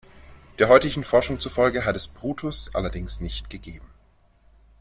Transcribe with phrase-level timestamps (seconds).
[0.57, 3.85] Der heutigen Forschung zufolge hat es Brutus allerdings nicht gegeben.